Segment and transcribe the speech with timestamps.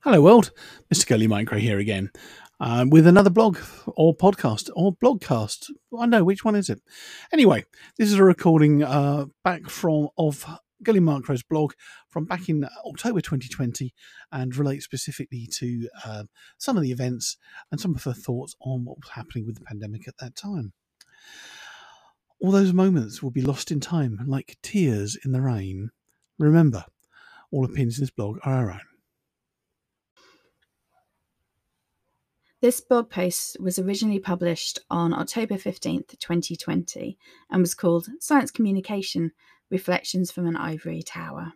[0.00, 0.50] Hello, world.
[0.92, 1.06] Mr.
[1.06, 2.10] Girly Micro here again
[2.58, 5.70] uh, with another blog or podcast or blogcast.
[5.98, 6.80] I know which one is it.
[7.32, 7.64] Anyway,
[7.98, 10.46] this is a recording uh, back from of
[10.82, 11.72] Girly Micro's blog
[12.08, 13.92] from back in October 2020
[14.32, 16.24] and relates specifically to uh,
[16.56, 17.36] some of the events
[17.70, 20.72] and some of her thoughts on what was happening with the pandemic at that time.
[22.40, 25.90] All those moments will be lost in time like tears in the rain.
[26.38, 26.86] Remember,
[27.50, 28.89] all opinions in this blog are our own.
[32.62, 37.16] This blog post was originally published on October 15th, 2020,
[37.50, 39.32] and was called Science Communication
[39.70, 41.54] Reflections from an Ivory Tower.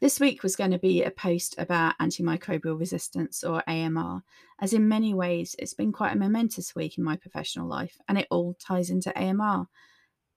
[0.00, 4.22] This week was going to be a post about antimicrobial resistance or AMR,
[4.60, 8.16] as in many ways it's been quite a momentous week in my professional life and
[8.16, 9.68] it all ties into AMR.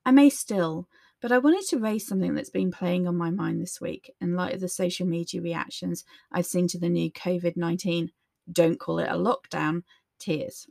[0.05, 0.89] I may still,
[1.21, 4.35] but I wanted to raise something that's been playing on my mind this week in
[4.35, 8.11] light of the social media reactions I've seen to the new COVID 19
[8.51, 9.83] don't call it a lockdown,
[10.19, 10.67] tears.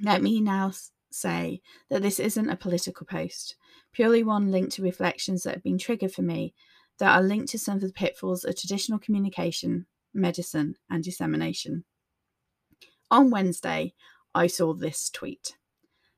[0.00, 0.72] Let me now
[1.10, 3.56] say that this isn't a political post,
[3.92, 6.54] purely one linked to reflections that have been triggered for me
[6.98, 11.84] that are linked to some of the pitfalls of traditional communication, medicine, and dissemination.
[13.10, 13.94] On Wednesday,
[14.34, 15.56] I saw this tweet.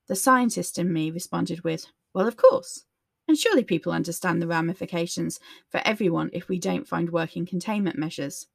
[0.06, 2.84] The scientist in me responded with, Well, of course.
[3.26, 8.46] And surely people understand the ramifications for everyone if we don't find working containment measures.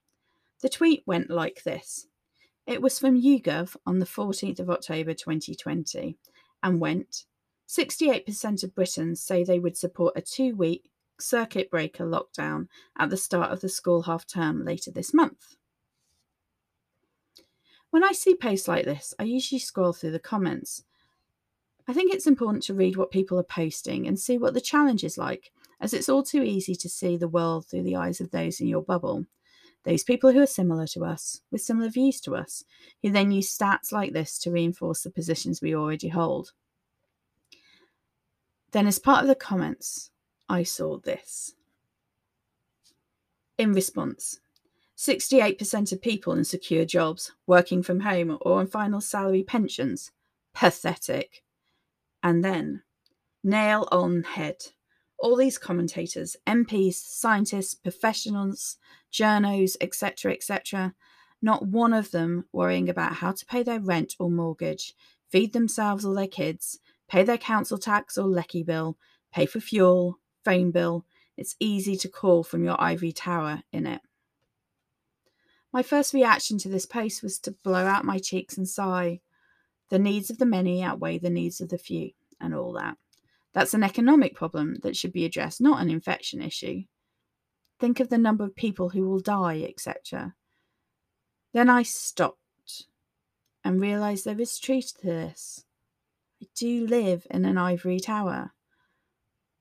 [0.62, 2.08] The tweet went like this
[2.68, 6.18] It was from YouGov on the 14th of October 2020
[6.62, 7.26] and went
[7.68, 13.18] 68% of Britons say they would support a two week circuit breaker lockdown at the
[13.18, 15.56] start of the school half term later this month.
[17.92, 20.84] When I see posts like this, I usually scroll through the comments.
[21.88, 25.04] I think it's important to read what people are posting and see what the challenge
[25.04, 28.32] is like, as it's all too easy to see the world through the eyes of
[28.32, 29.26] those in your bubble
[29.86, 32.64] those people who are similar to us, with similar views to us,
[33.02, 36.52] who then use stats like this to reinforce the positions we already hold.
[38.72, 40.12] Then, as part of the comments,
[40.48, 41.54] I saw this.
[43.58, 44.40] In response,
[44.98, 50.12] 68% of people in secure jobs, working from home, or on final salary pensions.
[50.54, 51.44] Pathetic.
[52.22, 52.84] And then,
[53.44, 54.58] nail on head
[55.20, 58.78] all these commentators, MPs, scientists, professionals,
[59.12, 60.94] journos, etc., etc.,
[61.42, 64.94] not one of them worrying about how to pay their rent or mortgage,
[65.30, 68.98] feed themselves or their kids, pay their council tax or lecky bill,
[69.34, 71.06] pay for fuel, phone bill.
[71.38, 74.02] It's easy to call from your ivory tower in it.
[75.72, 79.22] My first reaction to this post was to blow out my cheeks and sigh.
[79.90, 82.98] The needs of the many outweigh the needs of the few, and all that.
[83.54, 86.84] That's an economic problem that should be addressed, not an infection issue.
[87.80, 90.36] Think of the number of people who will die, etc.
[91.54, 92.38] Then I stopped
[93.64, 95.66] and realised there is truth to this.
[96.42, 98.52] I do live in an ivory tower.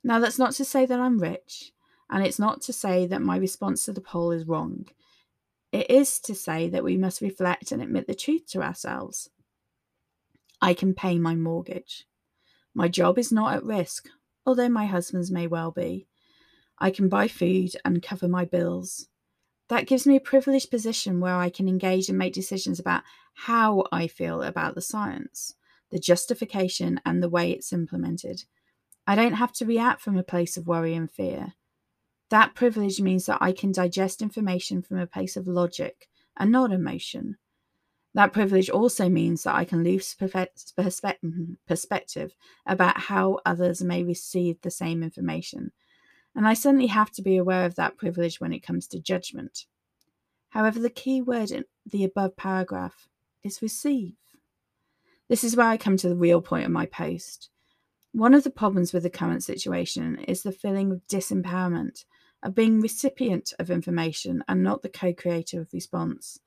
[0.05, 1.73] Now, that's not to say that I'm rich,
[2.09, 4.87] and it's not to say that my response to the poll is wrong.
[5.73, 9.29] It is to say that we must reflect and admit the truth to ourselves.
[10.61, 12.07] I can pay my mortgage.
[12.75, 14.09] My job is not at risk,
[14.47, 16.07] although my husband's may well be.
[16.79, 19.09] I can buy food and cover my bills.
[19.69, 23.03] That gives me a privileged position where I can engage and make decisions about
[23.35, 25.55] how I feel about the science,
[25.91, 28.45] the justification, and the way it's implemented.
[29.07, 31.55] I don't have to react from a place of worry and fear.
[32.31, 36.73] That privilege means that I can digest information from a place of logic and not
[36.73, 37.37] emotion.
[38.19, 42.35] That privilege also means that I can lose mm-hmm, perspective
[42.67, 45.71] about how others may receive the same information,
[46.35, 49.67] and I certainly have to be aware of that privilege when it comes to judgment.
[50.49, 53.07] However, the key word in the above paragraph
[53.45, 54.17] is receive.
[55.29, 57.51] This is where I come to the real point of my post.
[58.11, 62.05] One of the problems with the current situation is the feeling of disempowerment,
[62.43, 66.41] of being recipient of information and not the co creator of response.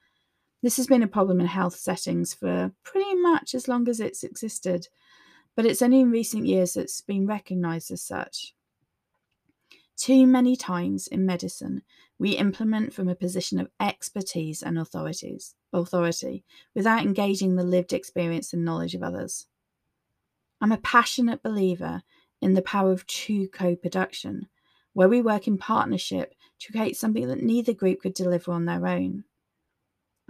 [0.62, 4.24] This has been a problem in health settings for pretty much as long as it's
[4.24, 4.88] existed,
[5.56, 8.54] but it's only in recent years that it's been recognised as such.
[9.98, 11.81] Too many times in medicine,
[12.19, 16.44] we implement from a position of expertise and authorities, authority
[16.75, 19.48] without engaging the lived experience and knowledge of others.
[20.60, 22.04] I'm a passionate believer
[22.40, 24.48] in the power of true co production,
[24.94, 28.86] where we work in partnership to create something that neither group could deliver on their
[28.86, 29.24] own.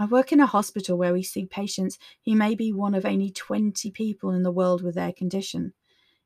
[0.02, 3.30] I work in a hospital where we see patients who may be one of only
[3.30, 5.74] 20 people in the world with their condition.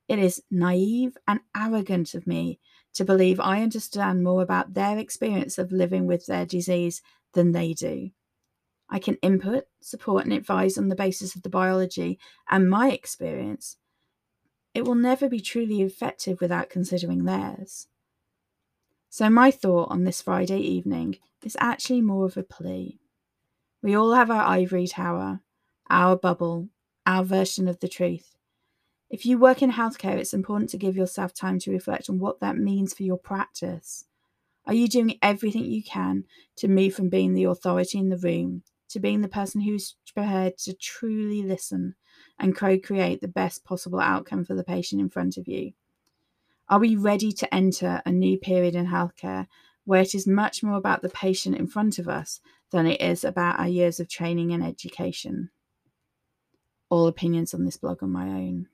[0.08, 2.62] It is naive and arrogant of me
[2.94, 7.02] to believe I understand more about their experience of living with their disease
[7.34, 8.12] than they do.
[8.90, 12.18] I can input, support, and advise on the basis of the biology
[12.50, 13.76] and my experience.
[14.74, 17.88] It will never be truly effective without considering theirs.
[19.10, 23.02] So, my thought on this Friday evening is actually more of a plea.
[23.86, 25.42] We all have our ivory tower,
[25.92, 26.70] our bubble,
[27.06, 28.36] our version of the truth.
[29.12, 32.40] If you work in healthcare, it's important to give yourself time to reflect on what
[32.40, 34.06] that means for your practice.
[34.66, 36.24] Are you doing everything you can
[36.56, 40.58] to move from being the authority in the room to being the person who's prepared
[40.64, 41.94] to truly listen
[42.40, 45.74] and co create the best possible outcome for the patient in front of you?
[46.70, 49.46] Are we ready to enter a new period in healthcare
[49.84, 52.42] where it is much more about the patient in front of us
[52.76, 55.50] than it is about our years of training and education?
[56.90, 58.68] All opinions on this blog are my own.